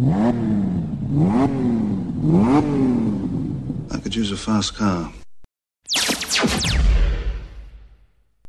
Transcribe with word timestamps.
I 0.00 0.32
could 4.00 4.14
use 4.14 4.30
a 4.30 4.36
fast 4.36 4.76
car. 4.76 5.12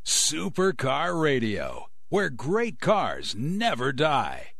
Supercar 0.05 1.19
Radio, 1.19 1.87
where 2.09 2.29
great 2.29 2.79
cars 2.79 3.33
never 3.35 3.91
die. 3.91 4.51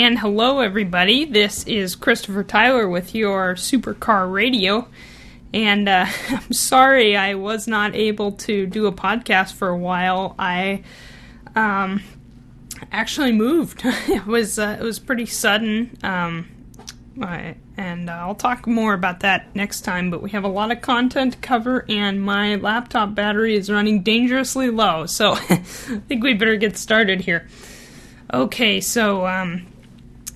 And 0.00 0.18
hello, 0.18 0.60
everybody. 0.60 1.26
This 1.26 1.62
is 1.64 1.94
Christopher 1.94 2.42
Tyler 2.42 2.88
with 2.88 3.14
your 3.14 3.54
Supercar 3.54 4.32
Radio. 4.32 4.88
And 5.52 5.90
uh, 5.90 6.06
I'm 6.30 6.54
sorry 6.54 7.18
I 7.18 7.34
was 7.34 7.68
not 7.68 7.94
able 7.94 8.32
to 8.32 8.66
do 8.66 8.86
a 8.86 8.92
podcast 8.92 9.52
for 9.52 9.68
a 9.68 9.76
while. 9.76 10.34
I 10.38 10.84
um, 11.54 12.02
actually 12.90 13.32
moved. 13.32 13.82
it 13.84 14.24
was 14.24 14.58
uh, 14.58 14.78
it 14.80 14.82
was 14.82 14.98
pretty 14.98 15.26
sudden. 15.26 15.98
Um, 16.02 16.48
I, 17.20 17.56
and 17.76 18.08
uh, 18.08 18.14
I'll 18.14 18.34
talk 18.34 18.66
more 18.66 18.94
about 18.94 19.20
that 19.20 19.54
next 19.54 19.82
time. 19.82 20.10
But 20.10 20.22
we 20.22 20.30
have 20.30 20.44
a 20.44 20.48
lot 20.48 20.72
of 20.72 20.80
content 20.80 21.34
to 21.34 21.38
cover, 21.40 21.84
and 21.90 22.22
my 22.22 22.54
laptop 22.54 23.14
battery 23.14 23.54
is 23.54 23.70
running 23.70 24.02
dangerously 24.02 24.70
low. 24.70 25.04
So 25.04 25.32
I 25.50 25.56
think 25.56 26.24
we 26.24 26.32
better 26.32 26.56
get 26.56 26.78
started 26.78 27.20
here. 27.20 27.46
Okay, 28.32 28.80
so 28.80 29.26
um, 29.26 29.66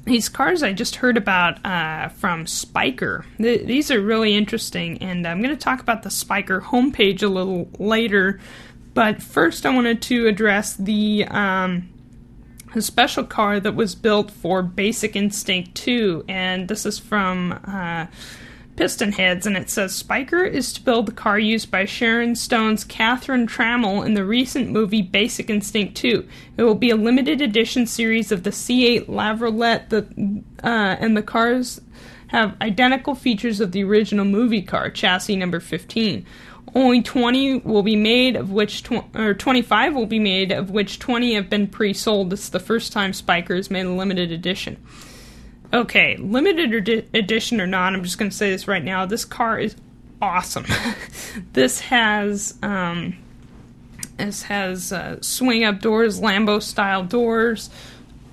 these 0.05 0.29
cars 0.29 0.63
I 0.63 0.73
just 0.73 0.97
heard 0.97 1.17
about 1.17 1.65
uh, 1.65 2.09
from 2.09 2.45
Spyker. 2.45 3.25
Th- 3.39 3.67
these 3.67 3.91
are 3.91 4.01
really 4.01 4.35
interesting, 4.35 4.99
and 4.99 5.27
I'm 5.27 5.43
going 5.43 5.55
to 5.55 5.63
talk 5.63 5.81
about 5.81 6.03
the 6.03 6.11
Spyker 6.11 6.63
homepage 6.63 7.23
a 7.23 7.29
little 7.29 7.69
later. 7.79 8.41
But 8.93 9.23
first, 9.23 9.67
I 9.67 9.75
wanted 9.75 10.03
to 10.03 10.27
address 10.27 10.75
the 10.75 11.25
um, 11.29 11.89
a 12.75 12.83
special 12.83 13.25
car 13.25 13.61
that 13.61 13.75
was 13.75 13.95
built 13.95 14.31
for 14.31 14.63
Basic 14.63 15.17
Instinct 15.17 15.75
2, 15.77 16.25
and 16.29 16.69
this 16.69 16.85
is 16.85 16.99
from 16.99 17.61
uh, 17.67 18.07
PistonHeads, 18.77 19.47
and 19.47 19.57
it 19.57 19.71
says 19.71 20.03
Spyker 20.03 20.49
is 20.49 20.73
to 20.73 20.83
build 20.83 21.07
the 21.07 21.13
car 21.13 21.39
used 21.39 21.71
by 21.71 21.85
Sharon 21.85 22.35
Stone's 22.35 22.83
Catherine 22.83 23.47
Tramell 23.47 24.05
in 24.05 24.15
the 24.15 24.25
recent 24.25 24.71
movie 24.71 25.03
Basic 25.03 25.49
Instinct 25.49 25.97
2. 25.97 26.29
It 26.57 26.63
will 26.63 26.75
be 26.75 26.91
a 26.91 26.97
limited 26.97 27.41
edition 27.41 27.87
series 27.87 28.33
of 28.33 28.43
the 28.43 28.51
C8 28.51 29.09
Laviolette, 29.09 29.91
the, 29.91 30.43
uh, 30.63 30.97
and 30.99 31.17
the 31.17 31.23
cars 31.23 31.81
have 32.29 32.57
identical 32.61 33.15
features 33.15 33.61
of 33.61 33.71
the 33.73 33.85
original 33.85 34.25
movie 34.25 34.63
car, 34.63 34.91
chassis 34.91 35.37
number 35.37 35.61
15. 35.61 36.27
Only 36.75 37.03
20 37.03 37.59
will 37.59 37.85
be 37.85 37.95
made, 37.95 38.35
of 38.35 38.51
which 38.51 38.83
tw- 38.83 39.05
or 39.15 39.35
25 39.35 39.95
will 39.95 40.07
be 40.07 40.19
made, 40.19 40.51
of 40.51 40.71
which 40.71 40.99
20 40.99 41.35
have 41.35 41.49
been 41.49 41.69
pre-sold. 41.69 42.31
This 42.31 42.45
is 42.45 42.51
the 42.51 42.59
first 42.59 42.93
time 42.93 43.13
Spyker 43.13 43.55
has 43.55 43.71
made 43.71 43.87
a 43.87 43.93
limited 43.93 44.33
edition. 44.33 44.85
Okay, 45.75 46.17
limited 46.19 47.09
edition 47.15 47.61
or 47.61 47.67
not, 47.67 47.95
I'm 47.95 48.05
just 48.05 48.17
going 48.17 48.31
to 48.31 48.37
say 48.37 48.49
this 48.49 48.69
right 48.69 48.85
now. 48.85 49.07
This 49.07 49.25
car 49.25 49.59
is 49.59 49.75
awesome. 50.23 50.67
this 51.53 51.81
has 51.81 52.57
um, 52.63 53.17
this 54.17 54.45
has 54.45 54.93
uh, 54.93 55.21
swing 55.21 55.65
up 55.65 55.81
doors, 55.81 56.21
Lambo 56.21 56.63
style 56.63 57.03
doors, 57.03 57.71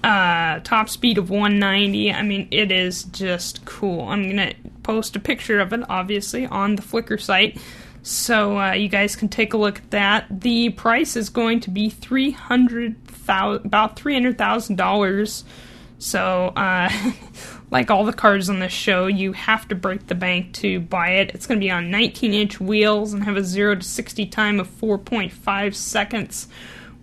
uh, 0.03 0.59
top 0.59 0.87
speed 0.87 1.17
of 1.17 1.31
190. 1.31 2.13
I 2.13 2.21
mean, 2.21 2.47
it 2.51 2.71
is 2.71 3.05
just 3.05 3.65
cool. 3.65 4.07
I'm 4.07 4.29
gonna 4.29 4.53
post 4.83 5.15
a 5.15 5.19
picture 5.19 5.59
of 5.59 5.73
it, 5.73 5.81
obviously, 5.89 6.45
on 6.45 6.75
the 6.75 6.83
Flickr 6.83 7.19
site, 7.19 7.57
so 8.03 8.59
uh, 8.59 8.73
you 8.73 8.87
guys 8.87 9.15
can 9.15 9.29
take 9.29 9.55
a 9.55 9.57
look 9.57 9.79
at 9.79 9.89
that. 9.89 10.41
The 10.41 10.69
price 10.69 11.15
is 11.15 11.29
going 11.29 11.59
to 11.61 11.71
be 11.71 11.89
three 11.89 12.29
hundred 12.29 13.03
thousand, 13.07 13.65
about 13.65 13.95
three 13.95 14.13
hundred 14.13 14.37
thousand 14.37 14.75
dollars 14.75 15.43
so, 16.01 16.47
uh, 16.55 16.89
like 17.71 17.91
all 17.91 18.05
the 18.05 18.11
cars 18.11 18.49
on 18.49 18.57
this 18.57 18.73
show, 18.73 19.05
you 19.05 19.33
have 19.33 19.67
to 19.67 19.75
break 19.75 20.07
the 20.07 20.15
bank 20.15 20.51
to 20.53 20.79
buy 20.79 21.09
it. 21.11 21.29
It's 21.35 21.45
going 21.45 21.59
to 21.59 21.63
be 21.63 21.69
on 21.69 21.91
19 21.91 22.33
inch 22.33 22.59
wheels 22.59 23.13
and 23.13 23.23
have 23.23 23.37
a 23.37 23.43
0 23.43 23.75
to 23.75 23.83
60 23.83 24.25
time 24.25 24.59
of 24.59 24.67
4.5 24.67 25.75
seconds 25.75 26.47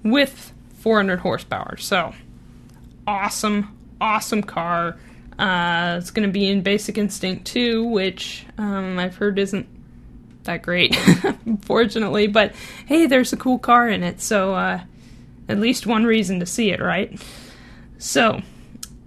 with 0.02 0.52
400 0.80 1.20
horsepower. 1.20 1.76
So, 1.76 2.12
awesome, 3.06 3.78
awesome 4.00 4.42
car. 4.42 4.98
Uh, 5.38 5.98
it's 6.00 6.10
going 6.10 6.28
to 6.28 6.32
be 6.32 6.48
in 6.48 6.62
Basic 6.62 6.98
Instinct 6.98 7.44
2, 7.46 7.84
which 7.84 8.46
um, 8.58 8.98
I've 8.98 9.14
heard 9.14 9.38
isn't 9.38 9.68
that 10.42 10.62
great, 10.62 10.98
unfortunately. 11.46 12.26
But 12.26 12.52
hey, 12.86 13.06
there's 13.06 13.32
a 13.32 13.36
cool 13.36 13.60
car 13.60 13.88
in 13.88 14.02
it, 14.02 14.20
so 14.20 14.56
uh, 14.56 14.80
at 15.48 15.60
least 15.60 15.86
one 15.86 16.02
reason 16.02 16.40
to 16.40 16.46
see 16.46 16.72
it, 16.72 16.80
right? 16.80 17.16
So, 17.98 18.42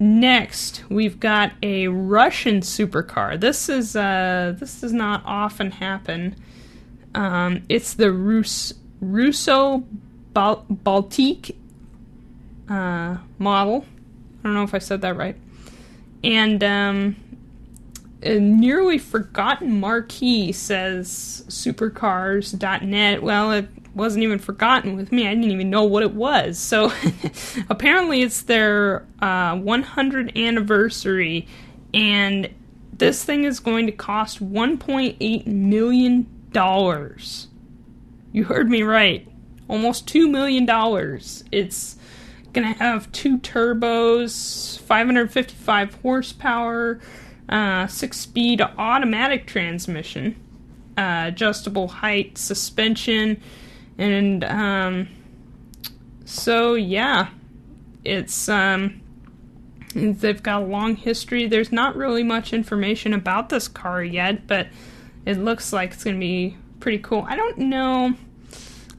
Next, 0.02 0.84
we've 0.90 1.20
got 1.20 1.52
a 1.62 1.88
Russian 1.88 2.62
supercar. 2.62 3.40
This 3.40 3.70
is 3.70 3.96
uh, 3.96 4.56
this 4.58 4.82
does 4.82 4.94
not 4.94 5.22
often 5.26 5.70
happen. 5.70 6.36
Um, 7.14 7.62
it's 7.70 7.94
the 7.94 8.12
Rus- 8.12 8.74
Russo 9.00 9.84
Bal- 10.34 10.66
Baltic 10.72 11.56
uh, 12.68 13.18
model. 13.38 13.86
I 14.40 14.44
don't 14.46 14.56
know 14.56 14.64
if 14.64 14.74
I 14.74 14.80
said 14.80 15.02
that 15.02 15.16
right. 15.16 15.36
And 16.24 16.64
um, 16.64 17.16
a 18.24 18.40
nearly 18.40 18.98
forgotten 18.98 19.80
marquee 19.80 20.52
says 20.52 21.44
supercars.net. 21.48 23.22
Well, 23.22 23.52
it 23.52 23.68
wasn't 23.94 24.24
even 24.24 24.40
forgotten 24.40 24.96
with 24.96 25.12
me. 25.12 25.28
I 25.28 25.36
didn't 25.36 25.52
even 25.52 25.70
know 25.70 25.84
what 25.84 26.04
it 26.04 26.14
was. 26.14 26.58
So 26.58 26.92
apparently, 27.70 28.22
it's 28.22 28.44
their 28.44 29.06
uh, 29.22 29.58
100 29.58 30.38
anniversary, 30.38 31.48
and 31.94 32.50
this 32.94 33.24
thing 33.24 33.44
is 33.44 33.60
going 33.60 33.86
to 33.88 33.92
cost 33.92 34.44
1.8 34.44 35.48
million 35.48 36.28
dollars. 36.52 37.48
You 38.32 38.46
heard 38.46 38.70
me 38.70 38.84
right. 38.84 39.28
Almost 39.68 40.08
$2 40.08 40.30
million. 40.30 40.66
It's 41.52 41.98
going 42.54 42.74
to 42.74 42.80
have 42.80 43.12
two 43.12 43.38
turbos, 43.40 44.80
555 44.82 45.96
horsepower, 45.96 47.00
uh, 47.50 47.88
six 47.88 48.18
speed 48.20 48.62
automatic 48.62 49.48
transmission, 49.48 50.36
uh, 50.98 51.26
adjustable 51.28 51.88
height 51.88 52.38
suspension, 52.38 53.42
and 54.02 54.44
um, 54.44 55.08
so 56.26 56.74
yeah, 56.74 57.30
it's 58.04 58.50
um, 58.50 59.02
they've 59.94 60.42
got 60.42 60.64
a 60.64 60.66
long 60.66 60.96
history. 60.96 61.48
There's 61.48 61.72
not 61.72 61.96
really 61.96 62.24
much 62.24 62.52
information 62.52 63.14
about 63.14 63.50
this 63.50 63.68
car 63.68 64.04
yet, 64.04 64.48
but 64.48 64.68
it 65.26 65.38
looks 65.38 65.72
like 65.72 65.94
it's 65.94 66.04
going 66.04 66.16
to 66.16 66.20
be 66.20 66.58
pretty 66.80 66.98
cool. 66.98 67.26
I 67.28 67.36
don't 67.36 67.60
know. 67.60 68.16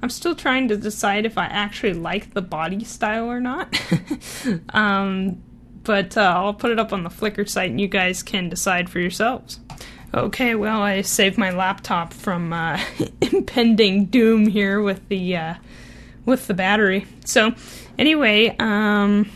I'm 0.03 0.11
still 0.11 0.35
trying 0.35 0.69
to 0.69 0.77
decide 0.77 1.27
if 1.27 1.37
I 1.37 1.47
actually 1.47 1.95
like 1.95 2.35
the 2.35 2.43
body 2.43 2.85
style 2.85 3.31
or 3.31 3.41
not. 3.41 3.81
um, 4.71 5.43
but 5.83 6.17
uh, 6.17 6.35
I'll 6.37 6.55
put 6.55 6.71
it 6.71 6.79
up 6.79 6.93
on 6.93 7.03
the 7.03 7.11
Flickr 7.11 7.49
site 7.49 7.71
and 7.71 7.81
you 7.81 7.89
guys 7.89 8.23
can 8.23 8.49
decide 8.49 8.89
for 8.89 9.01
yourselves. 9.01 9.59
Okay, 10.15 10.55
well, 10.55 10.83
I 10.83 11.01
saved 11.01 11.39
my 11.39 11.53
laptop 11.53 12.13
from 12.13 12.53
uh, 12.53 12.79
impending 13.23 14.07
doom 14.07 14.47
here 14.47 14.83
with 14.83 15.09
the 15.09 15.37
uh, 15.37 15.55
with 16.27 16.49
the 16.49 16.55
battery. 16.55 17.07
So, 17.25 17.55
anyway, 17.99 18.55
um, 18.59 19.31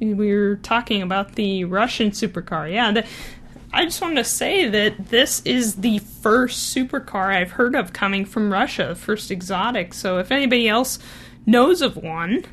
we 0.00 0.34
were 0.34 0.56
talking 0.56 1.00
about 1.00 1.36
the 1.36 1.62
Russian 1.64 2.10
supercar. 2.10 2.72
Yeah, 2.72 2.90
the, 2.90 3.06
I 3.72 3.84
just 3.84 4.02
wanted 4.02 4.16
to 4.16 4.24
say 4.24 4.68
that 4.68 5.10
this 5.10 5.42
is 5.44 5.76
the 5.76 6.00
first 6.00 6.74
supercar 6.74 7.32
I've 7.32 7.52
heard 7.52 7.76
of 7.76 7.92
coming 7.92 8.24
from 8.24 8.52
Russia, 8.52 8.96
first 8.96 9.30
exotic. 9.30 9.94
So, 9.94 10.18
if 10.18 10.32
anybody 10.32 10.68
else 10.68 10.98
knows 11.46 11.82
of 11.82 11.96
one, 11.96 12.44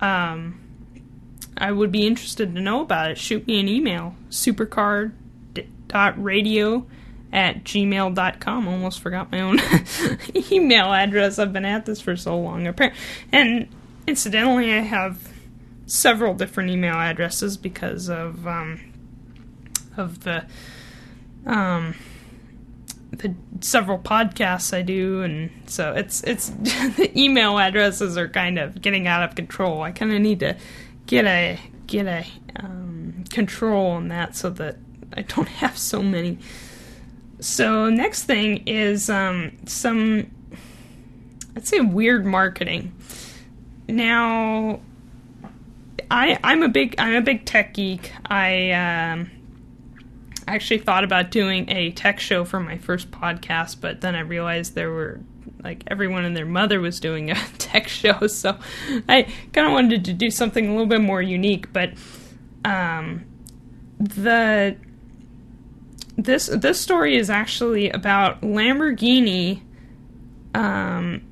um, 0.00 0.60
I 1.56 1.70
would 1.70 1.92
be 1.92 2.04
interested 2.04 2.52
to 2.52 2.60
know 2.60 2.80
about 2.80 3.12
it. 3.12 3.18
Shoot 3.18 3.46
me 3.46 3.60
an 3.60 3.68
email, 3.68 4.16
supercar 4.28 5.12
radio 5.92 6.86
at 7.32 7.64
gmail.com. 7.64 8.68
Almost 8.68 9.00
forgot 9.00 9.32
my 9.32 9.40
own 9.40 9.58
email 10.52 10.92
address. 10.92 11.38
I've 11.38 11.52
been 11.52 11.64
at 11.64 11.84
this 11.84 12.00
for 12.00 12.16
so 12.16 12.38
long. 12.38 12.72
And 13.32 13.68
incidentally, 14.06 14.72
I 14.72 14.80
have 14.80 15.32
several 15.86 16.34
different 16.34 16.70
email 16.70 16.94
addresses 16.94 17.56
because 17.56 18.08
of 18.08 18.46
um, 18.46 18.92
of 19.96 20.24
the 20.24 20.44
um, 21.46 21.94
the 23.10 23.34
several 23.60 23.98
podcasts 23.98 24.76
I 24.76 24.82
do, 24.82 25.22
and 25.22 25.50
so 25.66 25.92
it's 25.92 26.22
it's 26.22 26.48
the 26.50 27.10
email 27.16 27.58
addresses 27.58 28.16
are 28.16 28.28
kind 28.28 28.58
of 28.58 28.80
getting 28.80 29.06
out 29.06 29.22
of 29.22 29.34
control. 29.34 29.82
I 29.82 29.92
kind 29.92 30.12
of 30.12 30.20
need 30.20 30.40
to 30.40 30.56
get 31.06 31.24
a 31.26 31.58
get 31.86 32.06
a 32.06 32.26
um, 32.56 33.24
control 33.30 33.86
on 33.90 34.08
that 34.08 34.36
so 34.36 34.50
that 34.50 34.76
I 35.14 35.22
don't 35.22 35.48
have 35.60 35.78
so 35.78 36.02
many. 36.02 36.38
So 37.40 37.90
next 37.90 38.24
thing 38.24 38.66
is 38.66 39.10
um, 39.10 39.56
some 39.66 40.30
I'd 41.56 41.66
say 41.66 41.80
weird 41.80 42.26
marketing. 42.26 42.94
Now, 43.88 44.80
I 46.10 46.38
I'm 46.42 46.62
a 46.62 46.68
big 46.68 46.94
I'm 46.98 47.14
a 47.14 47.20
big 47.20 47.44
tech 47.44 47.74
geek. 47.74 48.12
I 48.26 48.72
um, 48.72 49.30
actually 50.48 50.78
thought 50.78 51.04
about 51.04 51.30
doing 51.30 51.70
a 51.70 51.92
tech 51.92 52.18
show 52.18 52.44
for 52.44 52.60
my 52.60 52.78
first 52.78 53.10
podcast, 53.10 53.80
but 53.80 54.00
then 54.00 54.14
I 54.14 54.20
realized 54.20 54.74
there 54.74 54.90
were 54.90 55.20
like 55.62 55.84
everyone 55.86 56.24
and 56.24 56.36
their 56.36 56.46
mother 56.46 56.80
was 56.80 56.98
doing 56.98 57.30
a 57.30 57.34
tech 57.58 57.88
show, 57.88 58.26
so 58.26 58.58
I 59.08 59.28
kind 59.52 59.66
of 59.66 59.72
wanted 59.72 60.04
to 60.06 60.12
do 60.12 60.30
something 60.30 60.66
a 60.66 60.70
little 60.70 60.86
bit 60.86 61.00
more 61.00 61.22
unique. 61.22 61.72
But 61.72 61.92
um, 62.64 63.24
the 63.98 64.76
this 66.16 66.46
this 66.46 66.80
story 66.80 67.16
is 67.16 67.30
actually 67.30 67.90
about 67.90 68.40
Lamborghini 68.42 69.62
um, 70.54 71.22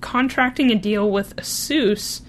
contracting 0.00 0.70
a 0.70 0.74
deal 0.74 1.10
with 1.10 1.36
Asus, 1.36 2.22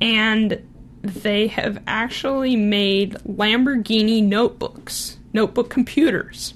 and 0.00 0.62
they 1.02 1.48
have 1.48 1.82
actually 1.86 2.56
made 2.56 3.14
Lamborghini 3.26 4.22
notebooks, 4.22 5.18
notebook 5.32 5.70
computers. 5.70 6.54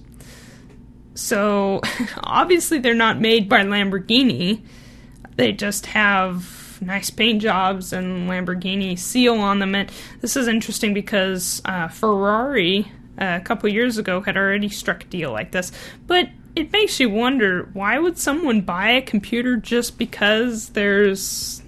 So 1.15 1.81
obviously 2.23 2.79
they're 2.79 2.94
not 2.94 3.20
made 3.20 3.49
by 3.49 3.62
Lamborghini. 3.62 4.62
They 5.37 5.53
just 5.53 5.87
have 5.87 6.81
nice 6.81 7.11
paint 7.11 7.43
jobs 7.43 7.93
and 7.93 8.29
Lamborghini 8.29 8.99
seal 8.99 9.35
on 9.35 9.59
them. 9.59 9.75
And 9.75 9.91
this 10.20 10.37
is 10.37 10.49
interesting 10.49 10.94
because 10.94 11.61
uh, 11.65 11.88
Ferrari 11.88 12.91
a 13.19 13.41
couple 13.41 13.69
years 13.69 13.99
ago 13.99 14.20
had 14.20 14.37
already 14.37 14.69
struck 14.69 15.05
a 15.05 15.06
deal 15.06 15.32
like 15.32 15.53
this. 15.53 15.73
But 16.06 16.29
it 16.56 16.73
makes 16.73 16.99
you 16.99 17.11
wonder 17.11 17.69
why 17.73 17.99
would 17.99 18.19
someone 18.19 18.62
buy 18.62 18.91
a 18.91 19.03
computer 19.03 19.56
just 19.56 19.99
because 19.99 20.70
there's 20.70 21.62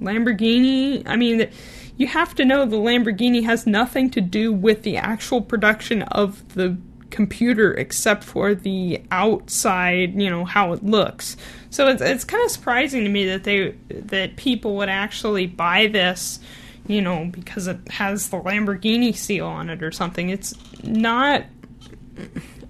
Lamborghini? 0.00 1.02
I 1.06 1.16
mean, 1.16 1.50
you 1.96 2.06
have 2.06 2.34
to 2.36 2.44
know 2.44 2.64
the 2.64 2.76
Lamborghini 2.76 3.44
has 3.44 3.66
nothing 3.66 4.10
to 4.10 4.20
do 4.20 4.52
with 4.52 4.82
the 4.82 4.96
actual 4.96 5.42
production 5.42 6.02
of 6.02 6.54
the 6.54 6.76
computer 7.10 7.74
except 7.74 8.24
for 8.24 8.54
the 8.54 9.02
outside, 9.10 10.20
you 10.20 10.30
know, 10.30 10.44
how 10.44 10.72
it 10.72 10.82
looks. 10.82 11.36
So 11.68 11.88
it's 11.88 12.00
it's 12.00 12.24
kind 12.24 12.42
of 12.44 12.50
surprising 12.50 13.04
to 13.04 13.10
me 13.10 13.26
that 13.26 13.44
they 13.44 13.74
that 13.90 14.36
people 14.36 14.76
would 14.76 14.88
actually 14.88 15.46
buy 15.46 15.88
this, 15.88 16.40
you 16.90 17.00
know, 17.00 17.26
because 17.30 17.66
it 17.66 17.78
has 17.88 18.30
the 18.30 18.38
Lamborghini 18.38 19.14
seal 19.14 19.46
on 19.46 19.70
it 19.70 19.82
or 19.82 19.92
something. 19.92 20.28
It's 20.28 20.54
not 20.82 21.44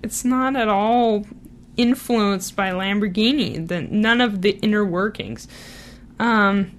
it's 0.02 0.24
not 0.24 0.56
at 0.56 0.68
all 0.68 1.26
influenced 1.76 2.56
by 2.56 2.70
Lamborghini. 2.70 3.66
The, 3.66 3.82
none 3.82 4.20
of 4.20 4.42
the 4.42 4.50
inner 4.60 4.84
workings. 4.84 5.48
Um, 6.18 6.72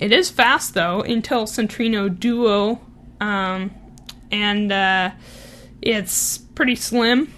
it 0.00 0.12
is 0.12 0.30
fast 0.30 0.74
though. 0.74 1.02
Intel 1.06 1.44
Centrino 1.44 2.08
Duo, 2.08 2.80
um, 3.20 3.70
and 4.30 4.70
uh, 4.70 5.10
it's 5.82 6.38
pretty 6.38 6.76
slim. 6.76 7.32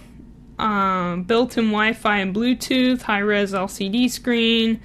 Um, 0.59 1.23
built-in 1.23 1.65
Wi-Fi 1.65 2.17
and 2.17 2.35
Bluetooth, 2.35 3.03
high-res 3.03 3.53
LCD 3.53 4.09
screen. 4.09 4.81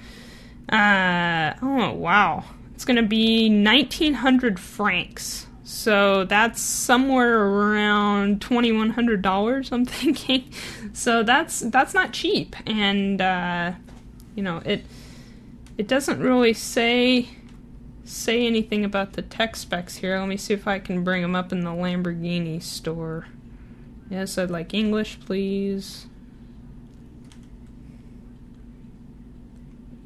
Uh, 0.69 1.53
oh 1.61 1.93
wow, 1.93 2.43
it's 2.73 2.85
gonna 2.85 3.03
be 3.03 3.49
1900 3.49 4.59
francs. 4.59 5.47
So 5.63 6.25
that's 6.25 6.61
somewhere 6.61 7.39
around 7.41 8.41
twenty-one 8.41 8.91
hundred 8.91 9.21
dollars. 9.21 9.71
I'm 9.71 9.85
thinking. 10.01 10.51
So 10.93 11.23
that's 11.23 11.61
that's 11.61 11.93
not 11.93 12.13
cheap, 12.13 12.55
and 12.67 13.21
uh, 13.21 13.73
you 14.35 14.43
know 14.43 14.61
it. 14.65 14.85
It 15.77 15.87
doesn't 15.87 16.19
really 16.19 16.53
say 16.53 17.29
say 18.05 18.45
anything 18.45 18.83
about 18.83 19.13
the 19.13 19.21
tech 19.21 19.55
specs 19.55 19.97
here. 19.97 20.19
Let 20.19 20.27
me 20.27 20.37
see 20.37 20.53
if 20.53 20.67
I 20.67 20.79
can 20.79 21.03
bring 21.03 21.21
them 21.21 21.35
up 21.35 21.51
in 21.51 21.61
the 21.61 21.71
Lamborghini 21.71 22.61
store. 22.61 23.27
Yes, 24.09 24.37
I'd 24.37 24.51
like 24.51 24.73
English, 24.73 25.19
please. 25.21 26.07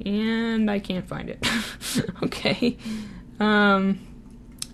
And 0.05 0.69
I 0.69 0.79
can't 0.79 1.07
find 1.07 1.29
it. 1.29 1.45
okay. 2.23 2.77
Um, 3.39 3.99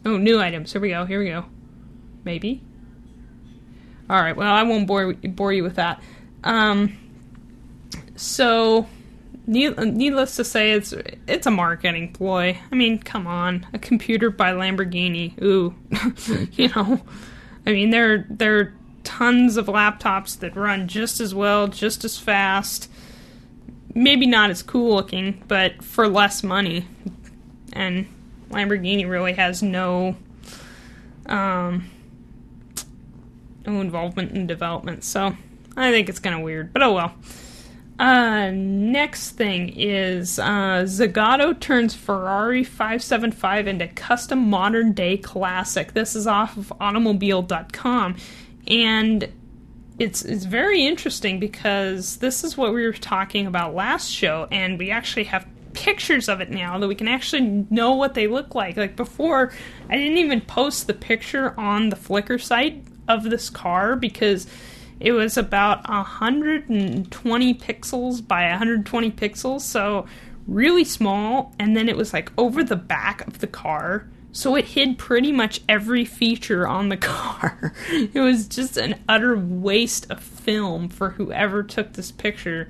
oh, 0.06 0.18
new 0.18 0.40
items. 0.40 0.72
Here 0.72 0.82
we 0.82 0.90
go. 0.90 1.06
Here 1.06 1.20
we 1.20 1.30
go. 1.30 1.46
Maybe. 2.24 2.62
All 4.10 4.22
right. 4.22 4.36
Well, 4.36 4.52
I 4.52 4.64
won't 4.64 4.88
bore 4.88 5.14
bore 5.14 5.54
you 5.54 5.64
with 5.64 5.76
that. 5.76 6.02
Um, 6.44 6.98
so 8.16 8.88
needless 9.48 10.36
to 10.38 10.44
say, 10.44 10.72
it's 10.72 10.94
it's 11.28 11.48
a 11.48 11.52
marketing 11.52 12.14
ploy. 12.14 12.58
I 12.72 12.76
mean, 12.76 13.00
come 13.00 13.28
on, 13.28 13.68
a 13.74 13.80
computer 13.80 14.30
by 14.30 14.52
Lamborghini. 14.52 15.42
Ooh, 15.42 15.76
you 16.54 16.70
know, 16.70 17.02
I 17.66 17.72
mean, 17.72 17.90
there 17.90 18.26
there 18.30 18.60
are 18.60 18.74
tons 19.04 19.58
of 19.58 19.68
laptops 19.68 20.40
that 20.40 20.56
run 20.56 20.88
just 20.88 21.20
as 21.20 21.34
well, 21.34 21.68
just 21.68 22.04
as 22.04 22.18
fast. 22.18 22.90
Maybe 23.96 24.26
not 24.26 24.50
as 24.50 24.64
cool 24.64 24.96
looking, 24.96 25.44
but 25.48 25.84
for 25.84 26.08
less 26.08 26.44
money. 26.44 26.88
And 27.74 28.08
Lamborghini 28.50 29.08
really 29.08 29.34
has 29.34 29.62
no 29.62 30.16
um, 31.26 31.90
no 33.66 33.82
involvement 33.82 34.32
in 34.32 34.48
development. 34.48 35.04
So 35.04 35.36
I 35.76 35.92
think 35.92 36.10
it's 36.10 36.20
kind 36.20 36.36
of 36.36 36.42
weird, 36.42 36.74
but 36.74 36.84
oh 36.84 36.94
well. 36.94 37.16
Uh, 38.00 38.50
next 38.52 39.32
thing 39.32 39.70
is 39.70 40.40
uh, 40.40 40.84
Zagato 40.84 41.58
turns 41.60 41.94
Ferrari 41.94 42.64
575 42.64 43.68
into 43.68 43.88
custom 43.88 44.50
modern 44.50 44.94
day 44.94 45.16
classic. 45.16 45.94
This 45.94 46.16
is 46.16 46.26
off 46.26 46.58
of 46.58 46.74
automobile.com. 46.80 48.16
And 48.68 49.30
it's 50.00 50.24
it's 50.24 50.46
very 50.46 50.86
interesting 50.86 51.40
because 51.40 52.18
this 52.18 52.44
is 52.44 52.58
what 52.58 52.74
we 52.74 52.86
were 52.86 52.94
talking 52.94 53.46
about 53.46 53.76
last 53.76 54.10
show, 54.10 54.48
and 54.52 54.80
we 54.80 54.92
actually 54.92 55.26
have 55.26 55.48
pictures 55.74 56.30
of 56.30 56.40
it 56.40 56.50
now 56.50 56.78
that 56.78 56.88
we 56.88 56.96
can 56.96 57.08
actually 57.08 57.66
know 57.70 57.94
what 57.94 58.14
they 58.14 58.28
look 58.28 58.56
like. 58.56 58.78
Like 58.78 58.96
before, 58.96 59.52
I 59.90 59.98
didn't 59.98 60.18
even 60.18 60.42
post 60.42 60.88
the 60.88 60.94
picture 60.94 61.60
on 61.60 61.90
the 61.90 61.96
Flickr 61.96 62.42
site 62.42 62.84
of 63.08 63.24
this 63.24 63.50
car 63.50 63.96
because 63.96 64.48
it 65.00 65.12
was 65.12 65.38
about 65.38 65.88
120 65.90 67.54
pixels 67.56 68.26
by 68.26 68.50
120 68.50 69.12
pixels, 69.12 69.62
so 69.62 70.06
really 70.48 70.84
small, 70.84 71.54
and 71.60 71.76
then 71.76 71.90
it 71.90 71.98
was 71.98 72.14
like 72.14 72.32
over 72.38 72.64
the 72.64 72.76
back 72.76 73.26
of 73.28 73.40
the 73.40 73.48
car. 73.48 74.08
So 74.34 74.56
it 74.56 74.66
hid 74.66 74.98
pretty 74.98 75.32
much 75.32 75.62
every 75.70 76.04
feature 76.06 76.68
on 76.68 76.90
the 76.90 76.98
car. 77.14 77.72
it 77.90 78.20
was 78.20 78.48
just 78.48 78.78
an 78.78 79.00
utter 79.08 79.38
waste 79.38 80.10
of 80.10 80.22
film 80.22 80.90
for 80.90 81.12
whoever 81.12 81.62
took 81.62 81.94
this 81.94 82.12
picture. 82.12 82.68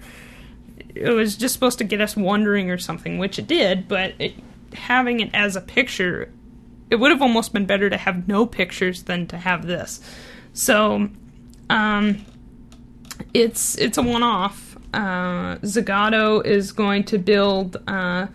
It 0.93 1.09
was 1.09 1.37
just 1.37 1.53
supposed 1.53 1.77
to 1.79 1.85
get 1.85 2.01
us 2.01 2.17
wondering 2.17 2.69
or 2.69 2.77
something, 2.77 3.17
which 3.17 3.39
it 3.39 3.47
did, 3.47 3.87
but 3.87 4.13
it, 4.19 4.33
having 4.73 5.21
it 5.21 5.29
as 5.33 5.55
a 5.55 5.61
picture, 5.61 6.29
it 6.89 6.97
would 6.97 7.11
have 7.11 7.21
almost 7.21 7.53
been 7.53 7.65
better 7.65 7.89
to 7.89 7.97
have 7.97 8.27
no 8.27 8.45
pictures 8.45 9.03
than 9.03 9.25
to 9.27 9.37
have 9.37 9.65
this. 9.65 10.01
So 10.51 11.09
um, 11.69 12.25
it's 13.33 13.77
it's 13.77 13.97
a 13.97 14.03
one 14.03 14.21
off. 14.21 14.77
Uh, 14.93 15.55
Zagato 15.59 16.45
is 16.45 16.73
going 16.73 17.05
to 17.05 17.17
build. 17.17 17.77
Uh, 17.87 18.27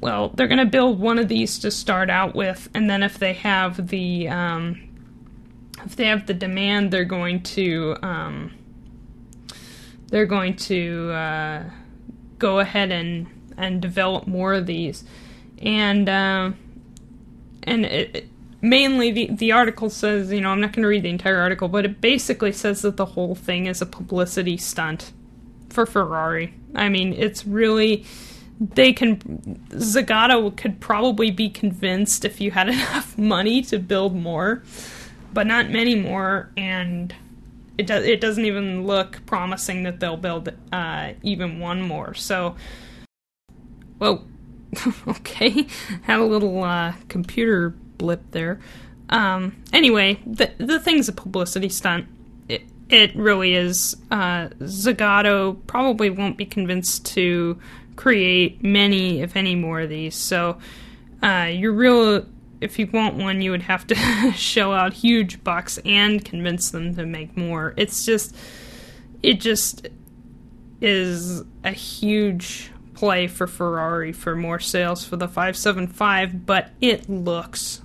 well, 0.00 0.28
they're 0.30 0.48
going 0.48 0.58
to 0.58 0.66
build 0.66 1.00
one 1.00 1.18
of 1.18 1.28
these 1.28 1.58
to 1.60 1.70
start 1.70 2.10
out 2.10 2.34
with, 2.34 2.68
and 2.74 2.88
then 2.88 3.02
if 3.02 3.18
they 3.18 3.32
have 3.32 3.88
the 3.88 4.28
um, 4.28 4.82
if 5.84 5.96
they 5.96 6.06
have 6.06 6.26
the 6.26 6.34
demand, 6.34 6.90
they're 6.90 7.04
going 7.04 7.42
to 7.42 7.96
um, 8.02 8.52
they're 10.08 10.26
going 10.26 10.56
to 10.56 11.10
uh, 11.12 11.64
go 12.38 12.58
ahead 12.60 12.90
and 12.92 13.26
and 13.56 13.80
develop 13.80 14.26
more 14.26 14.52
of 14.52 14.66
these, 14.66 15.04
and 15.58 16.08
uh, 16.08 16.50
and 17.62 17.86
it, 17.86 18.28
mainly 18.60 19.10
the, 19.10 19.28
the 19.32 19.52
article 19.52 19.90
says, 19.90 20.32
you 20.32 20.40
know, 20.40 20.50
I'm 20.50 20.60
not 20.60 20.72
going 20.72 20.82
to 20.82 20.88
read 20.88 21.02
the 21.02 21.10
entire 21.10 21.38
article, 21.38 21.68
but 21.68 21.84
it 21.84 22.00
basically 22.00 22.52
says 22.52 22.82
that 22.82 22.96
the 22.96 23.04
whole 23.06 23.34
thing 23.34 23.66
is 23.66 23.80
a 23.80 23.86
publicity 23.86 24.56
stunt 24.56 25.12
for 25.68 25.86
Ferrari. 25.86 26.54
I 26.74 26.88
mean, 26.88 27.12
it's 27.12 27.46
really 27.46 28.04
they 28.60 28.92
can 28.92 29.18
Zagato 29.70 30.56
could 30.56 30.80
probably 30.80 31.30
be 31.30 31.48
convinced 31.48 32.24
if 32.24 32.40
you 32.40 32.50
had 32.50 32.68
enough 32.70 33.16
money 33.18 33.62
to 33.62 33.78
build 33.78 34.14
more, 34.14 34.62
but 35.32 35.46
not 35.46 35.70
many 35.70 35.94
more 35.94 36.50
and 36.56 37.14
it 37.78 37.86
does 37.86 38.04
it 38.04 38.20
doesn't 38.20 38.44
even 38.44 38.86
look 38.86 39.24
promising 39.26 39.82
that 39.82 40.00
they'll 40.00 40.16
build 40.16 40.52
uh, 40.72 41.12
even 41.22 41.58
one 41.58 41.82
more. 41.82 42.14
So, 42.14 42.56
well, 43.98 44.26
okay, 45.08 45.66
had 46.02 46.20
a 46.20 46.24
little 46.24 46.62
uh, 46.62 46.94
computer 47.08 47.70
blip 47.98 48.22
there. 48.30 48.60
Um, 49.10 49.62
anyway, 49.72 50.20
the 50.26 50.52
the 50.58 50.80
thing's 50.80 51.08
a 51.08 51.12
publicity 51.12 51.68
stunt. 51.68 52.06
It 52.48 52.62
it 52.88 53.14
really 53.14 53.54
is. 53.54 53.96
Uh, 54.10 54.48
Zagato 54.60 55.58
probably 55.66 56.10
won't 56.10 56.36
be 56.36 56.46
convinced 56.46 57.04
to 57.06 57.60
create 57.96 58.62
many, 58.62 59.20
if 59.20 59.36
any, 59.36 59.54
more 59.54 59.80
of 59.80 59.88
these. 59.88 60.14
So, 60.14 60.58
uh, 61.22 61.50
you're 61.50 61.72
real 61.72 62.26
if 62.60 62.78
you 62.78 62.88
want 62.92 63.16
one, 63.16 63.42
you 63.42 63.50
would 63.50 63.62
have 63.62 63.86
to 63.88 63.94
shell 64.34 64.72
out 64.72 64.92
huge 64.92 65.42
bucks 65.44 65.78
and 65.84 66.24
convince 66.24 66.70
them 66.70 66.94
to 66.96 67.04
make 67.04 67.36
more. 67.36 67.74
It's 67.76 68.04
just, 68.04 68.34
it 69.22 69.40
just 69.40 69.88
is 70.80 71.42
a 71.64 71.72
huge 71.72 72.70
play 72.94 73.26
for 73.26 73.46
Ferrari 73.46 74.12
for 74.12 74.34
more 74.34 74.58
sales 74.58 75.04
for 75.04 75.16
the 75.16 75.28
575, 75.28 76.46
but 76.46 76.70
it 76.80 77.08
looks 77.08 77.82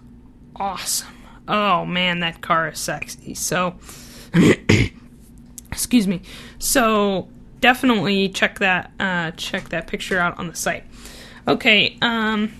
awesome. 0.55 1.15
Oh 1.47 1.85
man, 1.85 2.19
that 2.21 2.41
car 2.41 2.69
is 2.69 2.79
sexy. 2.79 3.33
So, 3.33 3.75
excuse 5.71 6.07
me. 6.07 6.21
So 6.59 7.29
definitely 7.61 8.29
check 8.29 8.59
that 8.59 8.91
uh, 8.99 9.31
check 9.31 9.69
that 9.69 9.87
picture 9.87 10.19
out 10.19 10.37
on 10.37 10.47
the 10.47 10.55
site. 10.55 10.83
Okay, 11.47 11.97
um, 12.01 12.51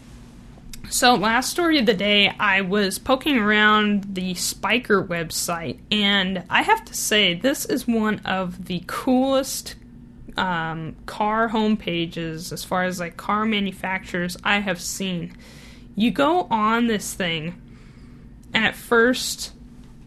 so, 0.92 1.16
last 1.16 1.50
story 1.50 1.80
of 1.80 1.86
the 1.86 1.94
day, 1.94 2.28
I 2.38 2.60
was 2.60 3.00
poking 3.00 3.38
around 3.38 4.14
the 4.14 4.34
Spyker 4.34 5.08
website, 5.08 5.80
and 5.90 6.44
I 6.50 6.64
have 6.64 6.84
to 6.84 6.94
say, 6.94 7.34
this 7.34 7.64
is 7.64 7.88
one 7.88 8.20
of 8.26 8.66
the 8.66 8.84
coolest 8.88 9.76
um, 10.36 10.98
car 11.06 11.48
homepages 11.48 12.52
as 12.52 12.66
far 12.66 12.84
as 12.84 13.00
like 13.00 13.16
car 13.16 13.46
manufacturers 13.46 14.36
I 14.44 14.60
have 14.60 14.82
seen. 14.82 15.34
You 15.96 16.12
go 16.12 16.42
on 16.52 16.88
this 16.88 17.14
thing, 17.14 17.62
and 18.54 18.66
at 18.66 18.76
first, 18.76 19.54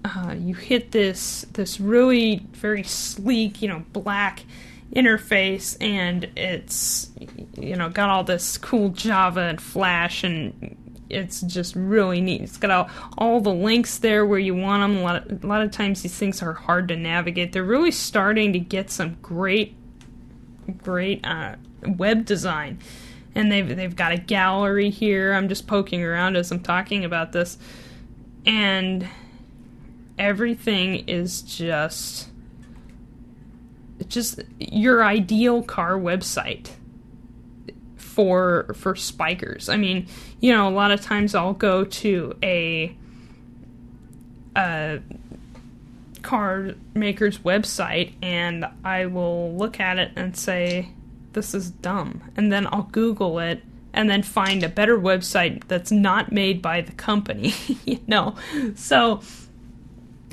uh, 0.05 0.35
you 0.39 0.55
hit 0.55 0.91
this 0.91 1.47
this 1.55 1.81
really 1.81 2.45
very 2.53 2.83
sleek, 2.83 3.63
you 3.63 3.69
know, 3.69 3.85
black 3.95 4.45
interface 4.93 5.77
and 5.81 6.29
it's 6.37 7.11
you 7.59 7.75
know 7.75 7.89
got 7.89 8.11
all 8.11 8.25
this 8.25 8.57
cool 8.59 8.91
Java 8.91 9.41
and 9.41 9.61
Flash 9.61 10.23
and 10.23 10.77
it's 11.11 11.41
just 11.43 11.75
really 11.77 12.21
neat. 12.21 12.43
It's 12.43 12.57
got 12.57 12.71
all, 12.71 12.91
all 13.19 13.41
the 13.41 13.53
links 13.53 13.99
there 13.99 14.27
where 14.27 14.39
you 14.39 14.55
want 14.55 14.83
them. 14.83 15.01
A 15.01 15.03
lot, 15.03 15.31
of, 15.31 15.45
a 15.45 15.47
lot 15.47 15.63
of 15.63 15.71
times 15.71 16.03
these 16.03 16.17
things 16.17 16.43
are 16.43 16.53
hard 16.53 16.89
to 16.89 16.97
navigate. 16.97 17.53
They're 17.53 17.63
really 17.63 17.91
starting 17.91 18.53
to 18.53 18.59
get 18.59 18.91
some 18.91 19.17
great, 19.23 19.77
great 20.83 21.25
uh, 21.25 21.57
web 21.87 22.25
design, 22.25 22.79
and 23.35 23.51
they've 23.51 23.77
they've 23.77 23.95
got 23.95 24.13
a 24.13 24.17
gallery 24.17 24.91
here. 24.91 25.33
I'm 25.33 25.49
just 25.49 25.67
poking 25.67 26.03
around 26.03 26.37
as 26.37 26.51
I'm 26.51 26.61
talking 26.61 27.05
about 27.05 27.33
this, 27.33 27.59
and 28.47 29.07
everything 30.19 31.09
is 31.09 31.43
just 31.43 32.29
just 34.15 34.41
your 34.59 35.05
ideal 35.05 35.63
car 35.63 35.99
website 35.99 36.71
for 37.97 38.73
for 38.75 38.95
Spykers. 38.95 39.69
I 39.69 39.77
mean, 39.77 40.07
you 40.41 40.53
know, 40.53 40.69
a 40.69 40.71
lot 40.71 40.93
of 40.93 41.01
times 41.01 41.35
I'll 41.35 41.53
go 41.53 41.85
to 41.85 42.39
a 42.43 42.97
a 44.57 45.01
car 46.23 46.75
maker's 46.95 47.39
website 47.39 48.15
and 48.23 48.65
I 48.85 49.07
will 49.07 49.55
look 49.57 49.81
at 49.81 49.99
it 49.99 50.13
and 50.17 50.37
say 50.37 50.91
this 51.33 51.53
is 51.53 51.71
dumb. 51.71 52.23
And 52.37 52.53
then 52.53 52.69
I'll 52.69 52.89
Google 52.93 53.41
it 53.41 53.63
and 53.93 54.09
then 54.09 54.23
find 54.23 54.63
a 54.63 54.69
better 54.69 54.99
website 54.99 55.65
that's 55.67 55.91
not 55.91 56.33
made 56.33 56.63
by 56.63 56.81
the 56.81 56.93
company, 56.93 57.53
you 57.85 58.01
know. 58.07 58.37
So 58.77 59.21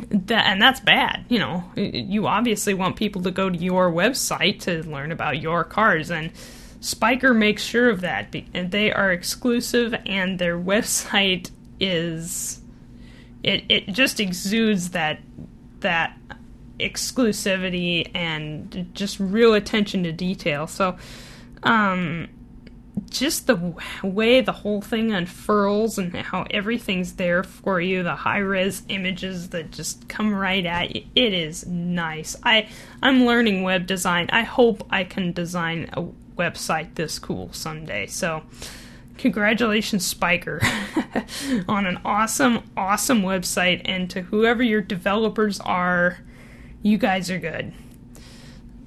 that 0.10 0.48
and 0.48 0.62
that's 0.62 0.80
bad 0.80 1.26
you 1.30 1.40
know. 1.40 1.64
You 1.76 2.28
obviously 2.28 2.74
want 2.74 2.96
people 2.96 3.22
to 3.24 3.32
go 3.32 3.50
to 3.50 3.58
your 3.58 3.92
website 3.92 4.60
to 4.62 4.84
learn 4.84 5.12
about 5.12 5.42
your 5.42 5.64
cars 5.64 6.12
and 6.12 6.32
Spyker 6.82 7.36
makes 7.36 7.64
sure 7.64 7.90
of 7.90 8.02
that 8.02 8.36
and 8.54 8.72
they 8.72 8.92
are 8.92 9.12
exclusive 9.12 9.94
and 10.06 10.40
their 10.40 10.58
website 10.72 11.52
is 11.80 12.62
it 13.44 13.64
it 13.70 13.88
just 13.88 14.20
exudes 14.20 14.90
that 14.92 15.20
that 15.80 16.18
exclusivity 16.80 18.10
and 18.16 18.90
just 18.94 19.20
real 19.20 19.54
attention 19.54 20.04
to 20.04 20.12
detail. 20.12 20.68
So 20.68 20.98
um 21.64 22.28
just 23.12 23.46
the 23.46 23.76
way 24.02 24.42
the 24.42 24.52
whole 24.52 24.82
thing 24.82 25.12
unfurls 25.12 25.98
and 25.98 26.16
how 26.16 26.46
everything's 26.50 27.14
there 27.14 27.44
for 27.44 27.80
you 27.80 28.02
the 28.02 28.16
high 28.16 28.40
res 28.40 28.84
images 28.88 29.50
that 29.50 29.72
just 29.72 30.08
come 30.08 30.34
right 30.34 30.66
at 30.66 30.96
you 30.96 31.04
it 31.14 31.34
is 31.34 31.68
nice. 31.68 32.36
I 32.44 32.70
i'm 33.04 33.26
learning 33.26 33.64
web 33.64 33.86
design. 33.86 34.30
I 34.32 34.44
hope 34.44 34.88
i 34.90 35.04
can 35.04 35.34
design 35.34 35.90
a 35.94 36.04
website 36.38 36.96
this 36.96 37.20
cool 37.20 37.52
someday. 37.54 38.08
So 38.08 38.44
congratulations 39.18 40.12
Spyker 40.12 40.64
on 41.70 41.86
an 41.86 42.00
awesome 42.04 42.64
awesome 42.76 43.22
website 43.22 43.82
and 43.86 44.10
to 44.10 44.22
whoever 44.22 44.64
your 44.64 44.82
developers 44.82 45.60
are 45.60 46.20
you 46.82 46.98
guys 46.98 47.30
are 47.30 47.38
good 47.38 47.74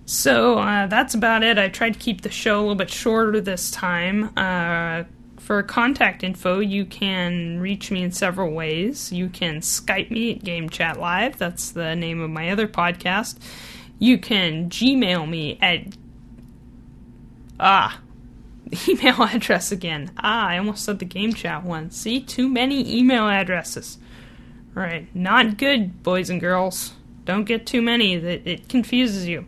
so 0.07 0.59
uh, 0.59 0.87
that's 0.87 1.15
about 1.15 1.43
it. 1.43 1.59
I 1.59 1.69
tried 1.69 1.95
to 1.95 1.99
keep 1.99 2.21
the 2.21 2.31
show 2.31 2.59
a 2.59 2.61
little 2.61 2.75
bit 2.75 2.91
shorter 2.91 3.41
this 3.41 3.71
time. 3.71 4.31
Uh, 4.37 5.05
for 5.39 5.63
contact 5.63 6.25
info, 6.25 6.59
you 6.59 6.85
can 6.85 7.61
reach 7.61 7.91
me 7.91 8.03
in 8.03 8.13
several 8.13 8.53
ways. 8.53 9.13
You 9.13 9.29
can 9.29 9.61
Skype 9.61 10.11
me 10.11 10.33
at 10.33 10.45
Game 10.45 10.69
Chat 10.71 10.99
Live. 10.99 11.39
That's 11.39 11.71
the 11.71 11.95
name 11.95 12.21
of 12.21 12.31
my 12.31 12.51
other 12.51 12.67
podcast. 12.67 13.39
You 13.99 14.19
can 14.19 14.71
Gmail 14.71 15.29
me 15.29 15.59
at 15.61 15.81
ah 17.61 18.01
email 18.89 19.23
address 19.23 19.71
again. 19.71 20.11
Ah, 20.19 20.49
I 20.49 20.59
almost 20.59 20.85
said 20.85 20.99
the 20.99 21.05
Game 21.05 21.35
Chat 21.35 21.65
one. 21.65 21.91
See, 21.91 22.21
too 22.21 22.49
many 22.49 22.99
email 22.99 23.29
addresses. 23.29 23.99
All 24.77 24.83
right, 24.83 25.15
not 25.15 25.57
good, 25.57 26.03
boys 26.03 26.31
and 26.31 26.41
girls. 26.41 26.95
Don't 27.25 27.45
get 27.45 27.67
too 27.67 27.81
many. 27.81 28.15
It, 28.15 28.47
it 28.47 28.69
confuses 28.69 29.29
you 29.29 29.47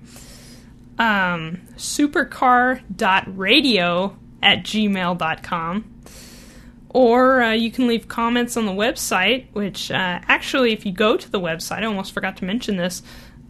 um, 0.98 1.60
supercar.radio 1.76 4.16
at 4.42 4.62
gmail.com. 4.62 5.92
Or 6.90 7.42
uh, 7.42 7.52
you 7.52 7.70
can 7.70 7.88
leave 7.88 8.08
comments 8.08 8.56
on 8.56 8.64
the 8.64 8.72
website, 8.72 9.48
which 9.52 9.90
uh, 9.90 10.20
actually, 10.28 10.72
if 10.72 10.86
you 10.86 10.92
go 10.92 11.18
to 11.18 11.30
the 11.30 11.40
website, 11.40 11.82
I 11.82 11.84
almost 11.84 12.14
forgot 12.14 12.38
to 12.38 12.46
mention 12.46 12.76
this. 12.76 13.02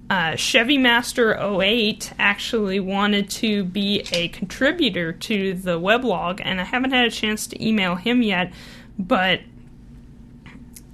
Uh, 0.09 0.37
Chevy 0.37 0.79
Master 0.79 1.35
08 1.35 2.13
actually 2.19 2.81
wanted 2.81 3.29
to 3.31 3.65
be 3.65 4.05
a 4.13 4.29
contributor 4.29 5.13
to 5.13 5.55
the 5.55 5.81
weblog, 5.81 6.41
and 6.45 6.61
I 6.61 6.65
haven't 6.65 6.93
had 6.93 7.07
a 7.07 7.11
chance 7.11 7.47
to 7.49 7.65
email 7.65 7.97
him 7.97 8.23
yet, 8.23 8.53
but 8.99 9.41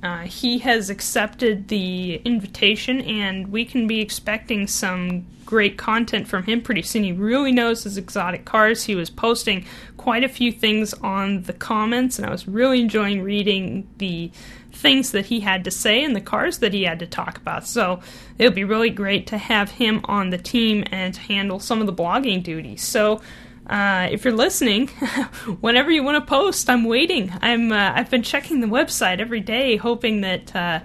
uh, 0.02 0.22
he 0.22 0.58
has 0.58 0.90
accepted 0.90 1.68
the 1.68 2.16
invitation, 2.24 3.00
and 3.02 3.52
we 3.52 3.64
can 3.64 3.86
be 3.86 4.00
expecting 4.00 4.66
some 4.66 5.26
great 5.46 5.76
content 5.76 6.26
from 6.26 6.44
him 6.44 6.60
pretty 6.60 6.82
soon. 6.82 7.04
He 7.04 7.12
really 7.12 7.52
knows 7.52 7.84
his 7.84 7.96
exotic 7.96 8.44
cars. 8.44 8.84
He 8.84 8.94
was 8.94 9.10
posting 9.10 9.64
quite 9.96 10.24
a 10.24 10.28
few 10.28 10.50
things 10.50 10.92
on 10.94 11.42
the 11.42 11.52
comments, 11.52 12.18
and 12.18 12.26
I 12.26 12.30
was 12.30 12.48
really 12.48 12.80
enjoying 12.80 13.22
reading 13.22 13.88
the 13.98 14.32
things 14.72 15.12
that 15.12 15.26
he 15.26 15.40
had 15.40 15.64
to 15.64 15.70
say 15.70 16.02
and 16.02 16.16
the 16.16 16.20
cars 16.20 16.58
that 16.58 16.72
he 16.72 16.84
had 16.84 16.98
to 16.98 17.06
talk 17.06 17.36
about. 17.36 17.66
So 17.66 18.00
it'll 18.38 18.54
be 18.54 18.64
really 18.64 18.90
great 18.90 19.26
to 19.28 19.38
have 19.38 19.72
him 19.72 20.00
on 20.04 20.30
the 20.30 20.38
team 20.38 20.84
and 20.90 21.14
handle 21.16 21.60
some 21.60 21.80
of 21.80 21.86
the 21.86 21.92
blogging 21.92 22.42
duties. 22.42 22.82
So 22.82 23.20
uh, 23.66 24.08
if 24.10 24.24
you're 24.24 24.34
listening, 24.34 24.88
whenever 25.60 25.90
you 25.90 26.02
want 26.02 26.22
to 26.22 26.28
post, 26.28 26.68
I'm 26.68 26.84
waiting. 26.84 27.32
I'm 27.40 27.72
uh, 27.72 27.92
I've 27.94 28.10
been 28.10 28.22
checking 28.22 28.60
the 28.60 28.66
website 28.66 29.20
every 29.20 29.40
day, 29.40 29.76
hoping 29.76 30.20
that 30.22 30.54
uh, 30.54 30.80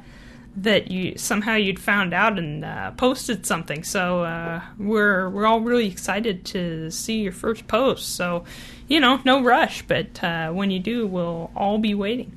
that 0.57 0.89
you 0.89 1.17
somehow 1.17 1.55
you'd 1.55 1.79
found 1.79 2.13
out 2.13 2.37
and 2.37 2.63
uh, 2.63 2.91
posted 2.91 3.45
something. 3.45 3.83
So 3.83 4.23
uh, 4.23 4.61
we're 4.77 5.29
we're 5.29 5.45
all 5.45 5.61
really 5.61 5.87
excited 5.87 6.45
to 6.45 6.91
see 6.91 7.21
your 7.21 7.31
first 7.31 7.67
post. 7.67 8.15
So 8.15 8.43
you 8.87 8.99
know, 8.99 9.21
no 9.25 9.43
rush, 9.43 9.81
but 9.81 10.23
uh, 10.23 10.51
when 10.51 10.71
you 10.71 10.79
do, 10.79 11.07
we'll 11.07 11.51
all 11.55 11.77
be 11.77 11.93
waiting. 11.93 12.31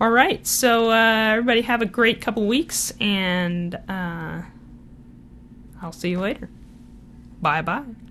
All 0.00 0.10
right, 0.10 0.46
so 0.46 0.90
uh, 0.90 1.32
everybody 1.32 1.62
have 1.62 1.80
a 1.80 1.86
great 1.86 2.20
couple 2.20 2.46
weeks, 2.46 2.92
and 3.00 3.74
uh, 3.88 4.42
I'll 5.80 5.92
see 5.92 6.10
you 6.10 6.20
later. 6.20 6.50
Bye 7.40 7.62
bye. 7.62 8.05